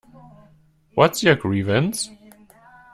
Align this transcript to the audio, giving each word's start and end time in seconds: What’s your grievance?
What’s 0.95 1.21
your 1.21 1.35
grievance? 1.35 2.09